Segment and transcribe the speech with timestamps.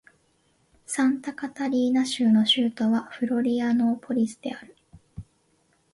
[0.87, 4.75] サンタカタリーナ州の州都はフロリアノーポリスである